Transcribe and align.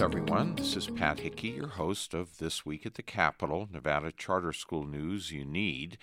everyone. 0.00 0.54
This 0.54 0.76
is 0.76 0.86
Pat 0.86 1.20
Hickey, 1.20 1.48
your 1.48 1.66
host 1.66 2.14
of 2.14 2.38
This 2.38 2.64
Week 2.64 2.86
at 2.86 2.94
the 2.94 3.02
Capitol, 3.02 3.68
Nevada 3.70 4.10
Charter 4.10 4.54
School 4.54 4.86
news 4.86 5.30
you 5.30 5.44
need 5.44 5.98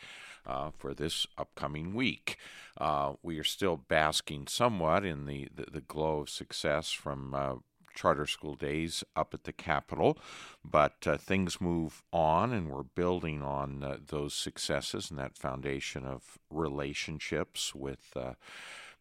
uh, 0.45 0.69
for 0.77 0.93
this 0.93 1.25
upcoming 1.35 1.95
week. 1.95 2.37
Uh, 2.79 3.13
we 3.23 3.39
are 3.39 3.43
still 3.43 3.75
basking 3.75 4.45
somewhat 4.45 5.03
in 5.03 5.25
the, 5.25 5.47
the, 5.53 5.65
the 5.71 5.81
glow 5.81 6.19
of 6.19 6.29
success 6.29 6.91
from 6.91 7.33
uh, 7.33 7.55
charter 7.95 8.27
school 8.27 8.53
days 8.53 9.03
up 9.15 9.33
at 9.33 9.45
the 9.45 9.51
Capitol, 9.51 10.19
but 10.63 11.07
uh, 11.07 11.17
things 11.17 11.59
move 11.59 12.03
on, 12.13 12.53
and 12.53 12.69
we're 12.69 12.83
building 12.83 13.41
on 13.41 13.83
uh, 13.83 13.97
those 14.05 14.35
successes 14.35 15.09
and 15.09 15.17
that 15.17 15.35
foundation 15.35 16.05
of 16.05 16.37
relationships 16.51 17.73
with 17.73 18.11
uh, 18.15 18.33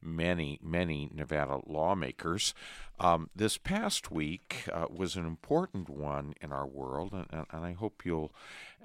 many, 0.02 0.58
many 0.62 1.10
Nevada 1.12 1.60
lawmakers. 1.66 2.54
Um, 2.98 3.30
this 3.36 3.58
past 3.58 4.10
week 4.10 4.64
uh, 4.72 4.86
was 4.90 5.16
an 5.16 5.26
important 5.26 5.88
one 5.88 6.34
in 6.40 6.52
our 6.52 6.66
world, 6.66 7.12
and, 7.12 7.26
and 7.30 7.64
I 7.64 7.72
hope 7.72 8.04
you'll 8.04 8.32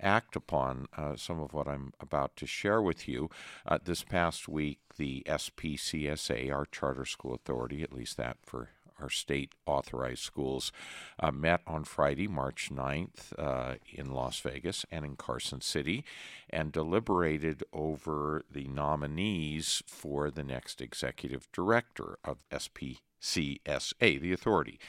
act 0.02 0.36
upon 0.36 0.88
uh, 0.98 1.16
some 1.16 1.40
of 1.40 1.54
what 1.54 1.68
I'm 1.68 1.94
about 2.00 2.36
to 2.38 2.48
share 2.48 2.82
with 2.82 3.08
you. 3.08 3.30
Uh, 3.66 3.78
this 3.84 4.04
past 4.04 4.48
week, 4.48 4.80
the 4.98 5.24
SPCSA, 5.28 6.52
our 6.52 6.66
charter 6.66 7.06
school 7.06 7.34
authority, 7.34 7.84
at 7.84 7.94
least 7.94 8.18
that 8.18 8.38
for 8.44 8.70
our 9.02 9.10
state 9.10 9.54
authorized 9.66 10.22
schools, 10.22 10.72
uh, 11.20 11.32
met 11.32 11.62
on 11.66 11.84
Friday, 11.84 12.28
March 12.28 12.70
9th, 12.72 13.34
uh, 13.38 13.76
in 13.92 14.12
Las 14.12 14.40
Vegas 14.40 14.86
and 14.92 15.06
in 15.06 15.16
Carson 15.16 15.62
City 15.62 16.04
and 16.50 16.72
deliberated 16.72 17.64
over 17.74 18.44
the 18.52 18.68
nominees 18.68 19.84
for 19.88 20.30
the 20.30 20.44
next 20.44 20.82
executive 20.82 21.52
director 21.52 22.18
of 22.24 22.40
SP. 22.52 23.02
CSA, 23.22 24.20
the 24.20 24.34
authority. 24.34 24.80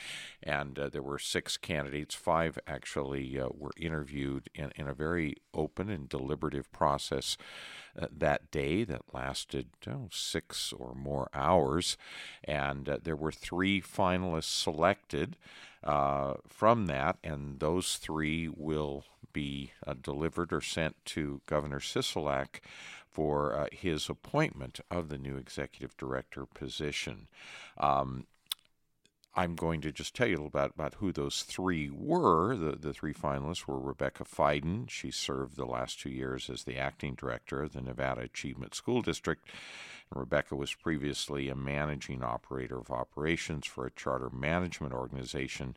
And 0.42 0.78
uh, 0.78 0.88
there 0.88 1.02
were 1.02 1.19
six 1.19 1.56
candidates. 1.56 2.14
Five 2.14 2.58
actually 2.66 3.39
uh, 3.39 3.48
were 3.56 3.72
interviewed 3.77 4.48
in, 4.55 4.72
in 4.77 4.89
a 4.89 4.94
very 4.94 5.36
open 5.55 5.91
and 5.91 6.08
deliberative 6.08 6.72
process 6.72 7.36
uh, 8.00 8.06
that 8.11 8.50
day 8.50 8.84
that 8.84 9.12
lasted 9.12 9.69
oh, 9.86 10.08
six 10.11 10.72
or 10.72 10.94
more 10.94 11.28
hours. 11.34 11.97
And 12.44 12.89
uh, 12.89 12.98
there 13.02 13.16
were 13.16 13.33
three 13.33 13.80
finalists 13.80 14.44
selected 14.44 15.36
uh, 15.84 16.34
from 16.48 16.86
that, 16.86 17.17
and 17.24 17.58
those 17.58 17.96
three 17.96 18.48
will 18.48 19.05
be 19.33 19.72
uh, 19.86 19.94
delivered 20.00 20.52
or 20.52 20.61
sent 20.61 20.94
to 21.05 21.41
Governor 21.46 21.80
Sisolak 21.80 22.61
for 23.12 23.55
uh, 23.55 23.66
his 23.70 24.08
appointment 24.08 24.80
of 24.91 25.08
the 25.08 25.18
new 25.18 25.36
executive 25.36 25.96
director 25.96 26.46
position. 26.46 27.28
Um, 27.78 28.27
I'm 29.34 29.55
going 29.55 29.80
to 29.83 29.92
just 29.92 30.14
tell 30.14 30.27
you 30.27 30.34
a 30.34 30.36
little 30.36 30.47
about, 30.48 30.72
about 30.75 30.94
who 30.94 31.11
those 31.11 31.42
three 31.42 31.88
were. 31.91 32.55
The, 32.55 32.77
the 32.77 32.92
three 32.92 33.14
finalists 33.14 33.66
were 33.66 33.78
Rebecca 33.78 34.24
Feiden. 34.24 34.91
She 34.91 35.11
served 35.11 35.56
the 35.56 35.64
last 35.64 36.00
two 36.00 36.11
years 36.11 36.50
as 36.50 36.64
the 36.64 36.77
acting 36.77 37.14
director 37.14 37.62
of 37.62 37.72
the 37.72 37.80
Nevada 37.80 38.22
Achievement 38.22 38.74
School 38.74 39.00
District. 39.00 39.48
Rebecca 40.14 40.55
was 40.55 40.74
previously 40.74 41.48
a 41.48 41.55
managing 41.55 42.22
operator 42.22 42.78
of 42.78 42.91
operations 42.91 43.66
for 43.66 43.86
a 43.86 43.91
charter 43.91 44.30
management 44.30 44.92
organization 44.92 45.77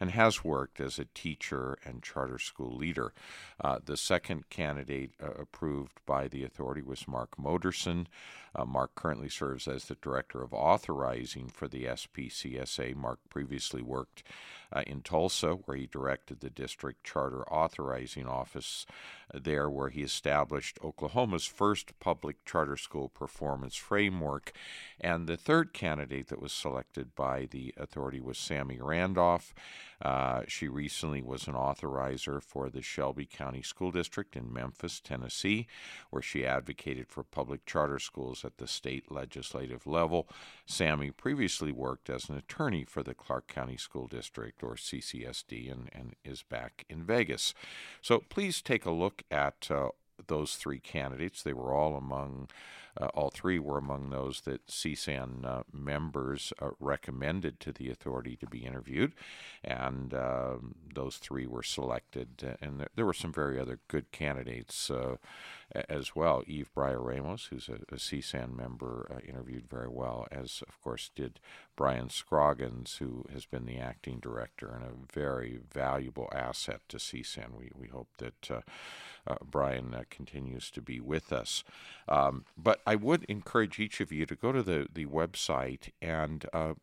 and 0.00 0.10
has 0.10 0.44
worked 0.44 0.80
as 0.80 0.98
a 0.98 1.06
teacher 1.14 1.78
and 1.84 2.02
charter 2.02 2.38
school 2.38 2.76
leader. 2.76 3.12
Uh, 3.60 3.78
the 3.84 3.96
second 3.96 4.48
candidate 4.50 5.12
uh, 5.22 5.30
approved 5.38 6.00
by 6.06 6.28
the 6.28 6.44
authority 6.44 6.82
was 6.82 7.06
Mark 7.06 7.36
Modrcin. 7.36 8.06
Uh, 8.56 8.64
Mark 8.64 8.94
currently 8.94 9.28
serves 9.28 9.66
as 9.66 9.86
the 9.86 9.96
director 9.96 10.42
of 10.42 10.54
authorizing 10.54 11.48
for 11.48 11.66
the 11.66 11.84
SPCSA. 11.84 12.93
Mark 12.94 13.18
previously 13.28 13.82
worked 13.82 14.22
uh, 14.72 14.82
in 14.86 15.02
Tulsa, 15.02 15.52
where 15.52 15.76
he 15.76 15.86
directed 15.86 16.40
the 16.40 16.50
district 16.50 17.04
charter 17.04 17.48
authorizing 17.48 18.26
office 18.26 18.86
uh, 19.32 19.38
there, 19.42 19.70
where 19.70 19.90
he 19.90 20.02
established 20.02 20.78
Oklahoma's 20.82 21.46
first 21.46 21.98
public 22.00 22.44
charter 22.44 22.76
school 22.76 23.08
performance 23.08 23.76
framework. 23.76 24.52
And 25.00 25.26
the 25.26 25.36
third 25.36 25.72
candidate 25.72 26.28
that 26.28 26.42
was 26.42 26.52
selected 26.52 27.14
by 27.14 27.46
the 27.50 27.74
authority 27.76 28.20
was 28.20 28.38
Sammy 28.38 28.78
Randolph. 28.80 29.54
Uh, 30.02 30.42
she 30.48 30.68
recently 30.68 31.22
was 31.22 31.46
an 31.46 31.54
authorizer 31.54 32.42
for 32.42 32.68
the 32.68 32.82
Shelby 32.82 33.26
County 33.26 33.62
School 33.62 33.90
District 33.90 34.36
in 34.36 34.52
Memphis, 34.52 35.00
Tennessee, 35.00 35.66
where 36.10 36.22
she 36.22 36.44
advocated 36.44 37.08
for 37.08 37.22
public 37.22 37.64
charter 37.64 37.98
schools 37.98 38.44
at 38.44 38.58
the 38.58 38.66
state 38.66 39.10
legislative 39.10 39.86
level. 39.86 40.28
Sammy 40.66 41.10
previously 41.10 41.72
worked 41.72 42.10
as 42.10 42.28
an 42.28 42.36
attorney 42.36 42.83
for 42.88 43.02
the 43.02 43.14
Clark 43.14 43.46
County 43.46 43.76
School 43.76 44.06
District, 44.06 44.62
or 44.62 44.74
CCSD, 44.74 45.70
and, 45.70 45.88
and 45.92 46.14
is 46.24 46.42
back 46.42 46.84
in 46.88 47.04
Vegas. 47.04 47.54
So 48.00 48.22
please 48.28 48.62
take 48.62 48.86
a 48.86 48.90
look 48.90 49.22
at 49.30 49.68
uh, 49.70 49.88
those 50.26 50.56
three 50.56 50.80
candidates. 50.80 51.42
They 51.42 51.52
were 51.52 51.72
all 51.72 51.96
among 51.96 52.48
all 53.14 53.30
three 53.30 53.58
were 53.58 53.78
among 53.78 54.10
those 54.10 54.42
that 54.42 54.66
CSAN 54.66 55.44
uh, 55.44 55.62
members 55.72 56.52
uh, 56.60 56.70
recommended 56.78 57.60
to 57.60 57.72
the 57.72 57.90
authority 57.90 58.36
to 58.36 58.46
be 58.46 58.64
interviewed, 58.64 59.12
and 59.62 60.14
um, 60.14 60.74
those 60.94 61.16
three 61.16 61.46
were 61.46 61.62
selected. 61.62 62.28
Uh, 62.44 62.54
and 62.64 62.80
there, 62.80 62.88
there, 62.94 63.06
were 63.06 63.12
some 63.12 63.32
very 63.32 63.58
other 63.58 63.80
good 63.88 64.10
candidates 64.12 64.90
uh, 64.90 65.16
as 65.88 66.14
well. 66.14 66.42
Eve 66.46 66.70
Breyer 66.74 67.04
Ramos, 67.04 67.46
who's 67.46 67.68
a, 67.68 67.80
a 67.92 67.98
CSAN 67.98 68.56
member, 68.56 69.10
uh, 69.10 69.18
interviewed 69.26 69.68
very 69.68 69.88
well, 69.88 70.26
as 70.30 70.62
of 70.68 70.80
course 70.82 71.10
did 71.14 71.40
Brian 71.76 72.08
Scroggins, 72.08 72.96
who 72.98 73.24
has 73.32 73.44
been 73.46 73.66
the 73.66 73.78
acting 73.78 74.18
director 74.20 74.72
and 74.72 74.84
a 74.84 75.12
very 75.12 75.58
valuable 75.72 76.28
asset 76.32 76.80
to 76.88 76.98
CSAN. 76.98 77.56
We, 77.56 77.70
we 77.74 77.88
hope 77.88 78.08
that 78.18 78.50
uh, 78.50 78.60
uh, 79.26 79.36
Brian 79.44 79.94
uh, 79.94 80.02
continues 80.10 80.70
to 80.70 80.82
be 80.82 81.00
with 81.00 81.32
us. 81.32 81.64
Um, 82.08 82.44
but 82.56 82.80
I 82.86 82.96
would 82.96 83.24
encourage 83.24 83.78
each 83.78 84.00
of 84.00 84.12
you 84.12 84.26
to 84.26 84.36
go 84.36 84.52
to 84.52 84.62
the, 84.62 84.86
the 84.92 85.06
website 85.06 85.90
and 86.02 86.44
uh, 86.52 86.74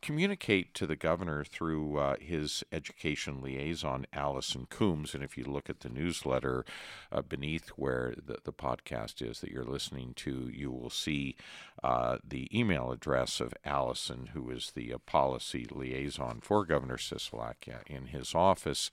communicate 0.00 0.72
to 0.74 0.86
the 0.86 0.96
governor 0.96 1.44
through 1.44 1.98
uh, 1.98 2.16
his 2.18 2.64
education 2.72 3.42
liaison, 3.42 4.06
Allison 4.12 4.66
Coombs. 4.70 5.14
And 5.14 5.22
if 5.22 5.36
you 5.36 5.44
look 5.44 5.68
at 5.68 5.80
the 5.80 5.90
newsletter 5.90 6.64
uh, 7.12 7.22
beneath 7.22 7.68
where 7.70 8.14
the, 8.16 8.38
the 8.42 8.52
podcast 8.52 9.20
is 9.20 9.40
that 9.40 9.50
you're 9.50 9.64
listening 9.64 10.14
to, 10.16 10.50
you 10.52 10.70
will 10.70 10.90
see 10.90 11.36
uh, 11.82 12.18
the 12.26 12.48
email 12.56 12.92
address 12.92 13.40
of 13.40 13.54
Allison, 13.64 14.30
who 14.32 14.50
is 14.50 14.72
the 14.74 14.92
uh, 14.92 14.98
policy 14.98 15.66
liaison 15.70 16.40
for 16.40 16.64
Governor 16.64 16.96
Sisolak 16.96 17.68
uh, 17.68 17.78
in 17.86 18.06
his 18.06 18.34
office. 18.34 18.90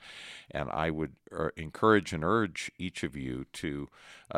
And 0.52 0.70
I 0.70 0.90
would 0.90 1.14
uh, 1.38 1.50
encourage 1.58 2.14
and 2.14 2.24
urge 2.24 2.72
each 2.78 3.03
of 3.03 3.16
you 3.16 3.46
to 3.53 3.90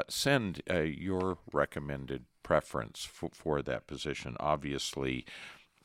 send 0.07 0.61
your 0.67 1.39
recommended 1.51 2.25
preference 2.43 3.03
for, 3.03 3.29
for 3.33 3.61
that 3.61 3.87
position. 3.87 4.35
Obviously, 4.39 5.25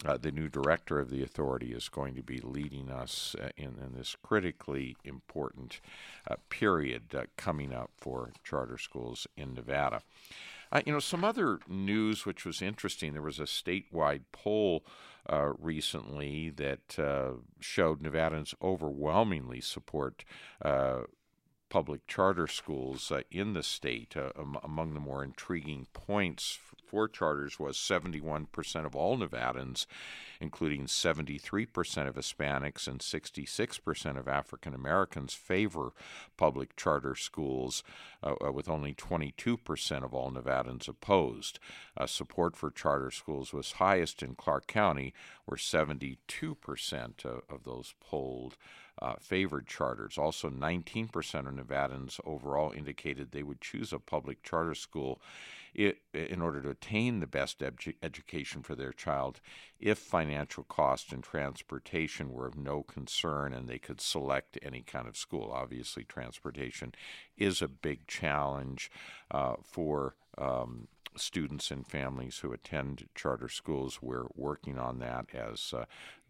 uh, 0.04 0.18
the 0.18 0.32
new 0.32 0.48
director 0.48 0.98
of 0.98 1.10
the 1.10 1.22
authority 1.22 1.72
is 1.72 1.88
going 1.88 2.14
to 2.14 2.22
be 2.22 2.38
leading 2.40 2.90
us 2.90 3.34
uh, 3.40 3.48
in, 3.56 3.76
in, 3.82 3.92
this 3.96 4.16
critically 4.22 4.96
important 5.04 5.80
uh, 6.28 6.34
period 6.50 7.14
uh, 7.14 7.22
coming 7.36 7.72
up 7.72 7.90
for 7.96 8.32
charter 8.42 8.76
schools 8.76 9.26
in 9.36 9.54
Nevada. 9.54 10.02
Uh, 10.74 10.82
you 10.84 10.92
know, 10.92 10.98
some 10.98 11.24
other 11.24 11.60
news 11.68 12.26
which 12.26 12.44
was 12.44 12.60
interesting 12.60 13.12
there 13.12 13.22
was 13.22 13.38
a 13.38 13.44
statewide 13.44 14.22
poll 14.32 14.84
uh, 15.30 15.52
recently 15.58 16.50
that 16.50 16.98
showed 17.60 18.02
Nevadans 18.02 18.54
overwhelmingly 18.60 19.60
support 19.60 20.24
public 21.68 22.06
charter 22.06 22.46
schools 22.46 23.10
uh, 23.10 23.22
in 23.30 23.52
the 23.52 23.62
state. 23.62 24.16
Uh, 24.16 24.30
among 24.62 24.94
the 24.94 25.00
more 25.00 25.24
intriguing 25.24 25.86
points 25.92 26.58
for 26.94 27.08
charters 27.08 27.58
was 27.58 27.76
71% 27.76 28.86
of 28.86 28.94
all 28.94 29.18
Nevadans, 29.18 29.86
including 30.40 30.86
73% 30.86 32.06
of 32.06 32.14
Hispanics 32.14 32.86
and 32.86 33.00
66% 33.00 34.16
of 34.16 34.28
African 34.28 34.74
Americans, 34.74 35.34
favor 35.34 35.92
public 36.36 36.76
charter 36.76 37.16
schools, 37.16 37.82
uh, 38.22 38.34
uh 38.46 38.52
with 38.52 38.68
only 38.68 38.94
22% 38.94 40.04
of 40.04 40.14
all 40.14 40.30
Nevadans 40.30 40.86
opposed. 40.86 41.58
Uh, 41.96 42.06
support 42.06 42.54
for 42.56 42.70
charter 42.70 43.10
schools 43.10 43.52
was 43.52 43.72
highest 43.72 44.22
in 44.22 44.36
Clark 44.36 44.68
County, 44.68 45.12
where 45.46 45.58
72% 45.58 46.16
of, 47.24 47.42
of 47.48 47.64
those 47.64 47.94
polled 48.00 48.56
uh, 49.00 49.14
favored 49.20 49.66
charters. 49.66 50.16
Also, 50.18 50.48
19% 50.48 51.08
of 51.14 51.54
Nevadans 51.54 52.20
overall 52.24 52.72
indicated 52.72 53.30
they 53.30 53.42
would 53.42 53.60
choose 53.60 53.92
a 53.92 53.98
public 53.98 54.42
charter 54.42 54.74
school 54.74 55.20
in 55.74 56.40
order 56.40 56.62
to 56.62 56.70
attain 56.70 57.18
the 57.18 57.26
best 57.26 57.58
edu- 57.58 57.96
education 58.00 58.62
for 58.62 58.76
their 58.76 58.92
child 58.92 59.40
if 59.80 59.98
financial 59.98 60.62
cost 60.62 61.12
and 61.12 61.24
transportation 61.24 62.32
were 62.32 62.46
of 62.46 62.56
no 62.56 62.82
concern 62.84 63.52
and 63.52 63.68
they 63.68 63.78
could 63.78 64.00
select 64.00 64.56
any 64.62 64.82
kind 64.82 65.08
of 65.08 65.16
school. 65.16 65.50
Obviously, 65.52 66.04
transportation 66.04 66.94
is 67.36 67.60
a 67.60 67.66
big 67.66 68.06
challenge 68.06 68.90
uh, 69.32 69.54
for 69.64 70.14
um, 70.38 70.86
students 71.16 71.70
and 71.70 71.86
families 71.86 72.38
who 72.38 72.52
attend 72.52 73.08
charter 73.14 73.48
schools. 73.48 73.98
We're 74.00 74.26
working 74.34 74.78
on 74.78 75.00
that 75.00 75.26
as 75.34 75.74
uh, 75.76 75.84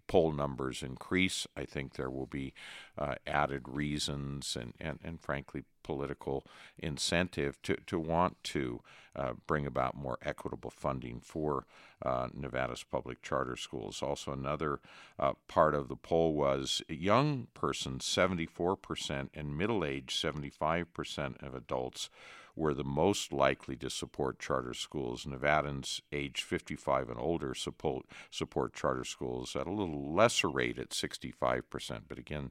poll 0.06 0.32
numbers 0.32 0.82
increase, 0.82 1.46
I 1.56 1.64
think 1.64 1.94
there 1.94 2.10
will 2.10 2.26
be 2.26 2.52
uh, 2.98 3.14
added 3.26 3.68
reasons 3.68 4.56
and, 4.56 4.74
and, 4.80 4.98
and 5.02 5.20
frankly 5.20 5.64
political 5.82 6.44
incentive 6.78 7.60
to, 7.62 7.76
to 7.86 7.98
want 7.98 8.42
to 8.42 8.80
uh, 9.16 9.34
bring 9.46 9.66
about 9.66 9.96
more 9.96 10.18
equitable 10.22 10.70
funding 10.70 11.20
for 11.20 11.66
uh, 12.02 12.28
Nevada's 12.34 12.82
public 12.82 13.22
charter 13.22 13.56
schools. 13.56 14.02
Also, 14.02 14.32
another 14.32 14.80
uh, 15.18 15.34
part 15.46 15.74
of 15.74 15.88
the 15.88 15.96
poll 15.96 16.34
was 16.34 16.82
young 16.88 17.46
persons, 17.54 18.04
74%, 18.04 19.28
and 19.34 19.56
middle 19.56 19.84
age, 19.84 20.20
75% 20.20 21.42
of 21.46 21.54
adults 21.54 22.10
were 22.56 22.74
the 22.74 22.84
most 22.84 23.32
likely 23.32 23.76
to 23.76 23.90
support 23.90 24.38
charter 24.38 24.74
schools. 24.74 25.24
Nevadans 25.24 26.00
age 26.12 26.42
55 26.42 27.10
and 27.10 27.18
older 27.18 27.54
support, 27.54 28.06
support 28.30 28.74
charter 28.74 29.04
schools 29.04 29.56
at 29.56 29.66
a 29.66 29.72
little 29.72 30.14
lesser 30.14 30.48
rate 30.48 30.78
at 30.78 30.90
65%, 30.90 32.02
but 32.08 32.18
again, 32.18 32.50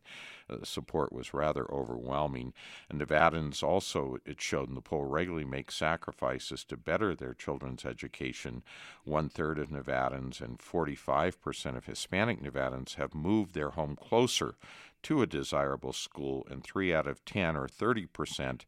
uh, 0.49 0.57
support 0.63 1.13
was 1.13 1.33
rather 1.33 1.71
overwhelming. 1.71 2.53
And 2.89 2.99
Nevadans 2.99 3.63
also, 3.63 4.17
it 4.25 4.41
showed 4.41 4.69
in 4.69 4.75
the 4.75 4.81
poll, 4.81 5.05
regularly 5.05 5.45
make 5.45 5.71
sacrifices 5.71 6.63
to 6.65 6.77
better 6.77 7.15
their 7.15 7.33
children's 7.33 7.85
education. 7.85 8.63
One 9.03 9.29
third 9.29 9.59
of 9.59 9.69
Nevadans 9.69 10.41
and 10.41 10.59
45% 10.59 11.77
of 11.77 11.85
Hispanic 11.85 12.41
Nevadans 12.41 12.95
have 12.95 13.13
moved 13.13 13.53
their 13.53 13.71
home 13.71 13.95
closer 13.95 14.55
to 15.03 15.21
a 15.21 15.27
desirable 15.27 15.93
school, 15.93 16.47
and 16.49 16.63
3 16.63 16.93
out 16.93 17.07
of 17.07 17.23
10, 17.25 17.55
or 17.55 17.67
30%, 17.67 18.61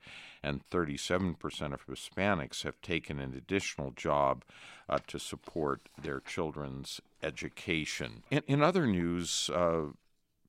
and 0.44 0.62
37% 0.70 1.74
of 1.74 1.86
Hispanics 1.88 2.64
have 2.64 2.82
taken 2.82 3.20
an 3.20 3.34
additional 3.36 3.92
job 3.92 4.44
uh, 4.88 5.00
to 5.08 5.18
support 5.18 5.90
their 6.02 6.20
children's 6.20 7.02
education. 7.24 8.24
In, 8.30 8.44
in 8.48 8.62
other 8.62 8.86
news, 8.86 9.50
uh, 9.54 9.88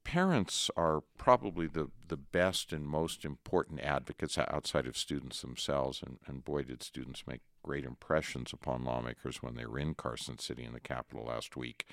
parents 0.05 0.71
are 0.77 1.03
probably 1.19 1.67
the, 1.67 1.91
the 2.07 2.17
best 2.17 2.73
and 2.73 2.87
most 2.87 3.25
important 3.25 3.81
advocates 3.81 4.39
outside 4.39 4.87
of 4.87 4.97
students 4.97 5.41
themselves, 5.41 6.01
and, 6.01 6.19
and 6.27 6.45
boy, 6.45 6.63
did 6.63 6.83
students 6.83 7.25
make 7.27 7.41
great 7.65 7.85
impressions 7.85 8.53
upon 8.53 8.85
lawmakers 8.85 9.43
when 9.43 9.57
they 9.57 9.67
were 9.67 9.81
in 9.81 9.95
Carson 9.95 10.39
City 10.39 10.63
in 10.63 10.73
the 10.73 10.81
capital 10.81 11.25
last 11.25 11.57
week. 11.57 11.87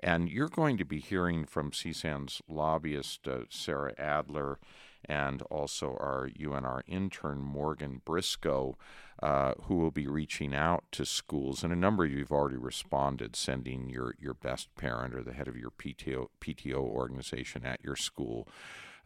And 0.00 0.30
you're 0.30 0.48
going 0.48 0.76
to 0.78 0.84
be 0.84 1.00
hearing 1.00 1.44
from 1.44 1.70
CSAN's 1.70 2.40
lobbyist, 2.48 3.26
uh, 3.26 3.40
Sarah 3.48 3.94
Adler, 3.98 4.58
and 5.04 5.42
also 5.42 5.96
our 6.00 6.28
UNR 6.38 6.82
intern, 6.86 7.40
Morgan 7.40 8.02
Briscoe, 8.04 8.76
uh, 9.22 9.54
who 9.62 9.76
will 9.76 9.90
be 9.90 10.06
reaching 10.06 10.54
out 10.54 10.84
to 10.92 11.04
schools. 11.04 11.62
And 11.62 11.72
a 11.72 11.76
number 11.76 12.04
of 12.04 12.12
you 12.12 12.18
have 12.18 12.32
already 12.32 12.56
responded, 12.56 13.34
sending 13.34 13.88
your, 13.88 14.14
your 14.18 14.34
best 14.34 14.74
parent 14.76 15.14
or 15.14 15.22
the 15.22 15.32
head 15.32 15.48
of 15.48 15.56
your 15.56 15.70
PTO, 15.70 16.28
PTO 16.40 16.76
organization 16.76 17.64
at 17.64 17.82
your 17.82 17.96
school. 17.96 18.48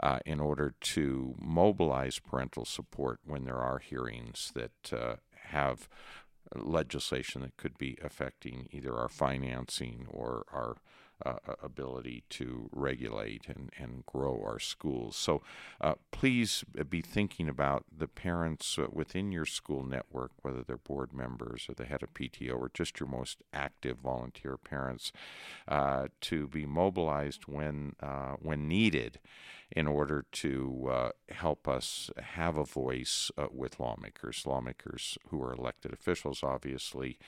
Uh, 0.01 0.19
in 0.27 0.41
order 0.41 0.75
to 0.81 1.35
mobilize 1.39 2.19
parental 2.19 2.65
support 2.65 3.21
when 3.25 3.45
there 3.45 3.61
are 3.61 3.79
hearings 3.79 4.51
that 4.53 4.93
uh, 4.93 5.15
have 5.51 5.89
legislation 6.55 7.43
that 7.43 7.57
could 7.57 7.79
be 7.79 7.97
affecting 8.03 8.69
either 8.73 8.95
our 8.95 9.09
financing 9.09 10.07
or 10.09 10.45
our 10.53 10.77
uh, 11.25 11.55
ability 11.63 12.25
to 12.31 12.69
regulate 12.73 13.47
and, 13.49 13.71
and 13.79 14.05
grow 14.07 14.43
our 14.45 14.59
schools. 14.59 15.17
So 15.17 15.43
uh, 15.81 15.95
please 16.11 16.65
be 16.89 17.01
thinking 17.01 17.49
about 17.49 17.85
the 17.97 18.09
parents 18.09 18.79
uh, 18.79 18.87
within 18.91 19.33
your 19.33 19.47
school 19.47 19.85
network, 19.85 20.33
whether 20.43 20.63
they're 20.63 20.77
board 20.77 21.13
members 21.13 21.67
or 21.69 21.75
the 21.75 21.85
head 21.85 22.03
of 22.03 22.15
PTO 22.15 22.59
or 22.59 22.71
just 22.73 23.01
your 23.01 23.09
most 23.09 23.39
active 23.53 23.99
volunteer 23.99 24.57
parents, 24.57 25.13
uh, 25.69 26.09
to 26.23 26.49
be 26.49 26.67
mobilized 26.67 27.45
when 27.47 27.95
uh, 28.01 28.35
when 28.41 28.69
needed 28.69 29.19
in 29.75 29.87
order 29.87 30.27
to 30.33 30.89
uh, 30.91 31.11
help 31.31 31.67
us 31.67 32.11
have 32.19 32.57
a 32.57 32.65
voice 32.65 33.31
uh, 33.39 33.47
with 33.51 33.81
lawmakers. 33.81 34.45
Lawmakers 34.47 35.17
who 35.29 35.43
are 35.43 35.55
elected 35.55 35.93
officials 35.93 36.43
obviously 36.43 37.19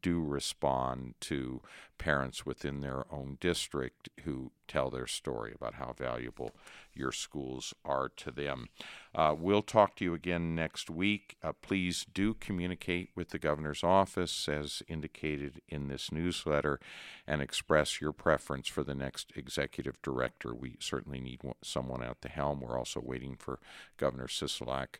do 0.00 0.20
respond 0.20 1.14
to 1.20 1.62
parents 1.98 2.44
within 2.44 2.80
their 2.80 3.04
own 3.12 3.38
district 3.42 4.08
who 4.24 4.52
tell 4.68 4.90
their 4.90 5.06
story 5.06 5.52
about 5.54 5.74
how 5.74 5.94
valuable 5.96 6.52
your 6.94 7.12
schools 7.12 7.74
are 7.84 8.08
to 8.08 8.30
them. 8.30 8.68
Uh, 9.14 9.34
we'll 9.38 9.62
talk 9.62 9.96
to 9.96 10.04
you 10.04 10.14
again 10.14 10.54
next 10.54 10.88
week. 10.88 11.36
Uh, 11.42 11.52
please 11.60 12.06
do 12.12 12.34
communicate 12.34 13.10
with 13.14 13.30
the 13.30 13.38
governor's 13.38 13.84
office 13.84 14.48
as 14.48 14.82
indicated 14.88 15.60
in 15.68 15.88
this 15.88 16.10
newsletter 16.10 16.80
and 17.26 17.42
express 17.42 18.00
your 18.00 18.12
preference 18.12 18.68
for 18.68 18.82
the 18.82 18.94
next 18.94 19.32
executive 19.36 20.00
director. 20.02 20.54
We 20.54 20.76
certainly 20.80 21.20
need 21.20 21.40
someone 21.62 22.02
at 22.02 22.22
the 22.22 22.28
helm. 22.28 22.60
We're 22.60 22.78
also 22.78 23.02
waiting 23.04 23.36
for 23.36 23.58
Governor 23.98 24.26
Sisolak 24.26 24.98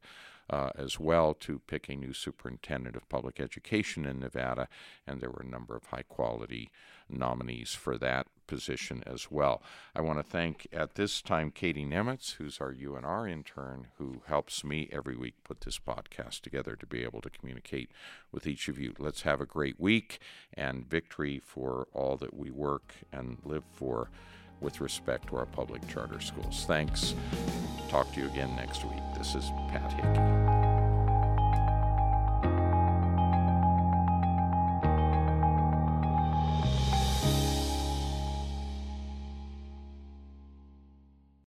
uh, 0.51 0.71
as 0.77 0.99
well 1.01 1.35
to 1.35 1.61
pick 1.67 1.89
a 1.89 1.97
new 1.97 2.13
superintendent 2.13 2.97
of 2.97 3.09
public 3.09 3.41
education 3.41 4.05
in 4.05 4.21
Nevada, 4.21 4.69
and 5.07 5.21
there 5.21 5.31
were 5.31 5.43
a 5.43 5.51
number 5.51 5.77
of 5.77 5.87
high 5.87 6.03
quality 6.03 6.71
nominees 7.09 7.75
for 7.75 7.97
that 7.99 8.27
position 8.47 9.03
as 9.07 9.31
well. 9.31 9.63
I 9.95 10.01
want 10.01 10.19
to 10.19 10.23
thank 10.23 10.67
at 10.73 10.95
this 10.95 11.23
time 11.23 11.51
Katie 11.51 11.85
Nemitz, 11.85 12.35
who's 12.35 12.61
our 12.61 12.73
UNR 12.73 13.31
intern, 13.31 13.89
who 13.99 14.23
helps 14.27 14.65
me 14.65 14.89
every 14.93 15.17
week 15.17 15.35
put 15.45 15.61
this 15.63 15.79
podcast 15.79 16.41
together 16.41 16.77
to 16.77 16.87
be 16.87 17.03
able 17.03 17.21
to 17.21 17.31
communicate 17.31 17.91
with 18.31 18.47
each 18.47 18.69
of 18.69 18.79
you. 18.79 18.95
Let's 18.99 19.23
have 19.23 19.41
a 19.41 19.47
great 19.47 19.79
week 19.81 20.19
and 20.55 20.89
victory 20.89 21.39
for 21.39 21.89
all 21.93 22.17
that 22.19 22.35
we 22.35 22.51
work 22.51 22.95
and 23.13 23.39
live 23.45 23.65
for 23.73 24.11
with 24.61 24.81
respect 24.81 25.29
to 25.29 25.37
our 25.37 25.47
public 25.47 25.87
charter 25.89 26.21
schools. 26.21 26.65
Thanks. 26.67 27.15
Talk 27.89 28.13
to 28.15 28.21
you 28.21 28.27
again 28.27 28.55
next 28.57 28.85
week. 28.85 29.03
This 29.19 29.35
is 29.35 29.51
Pat 29.69 29.93
Hickey. 29.93 30.52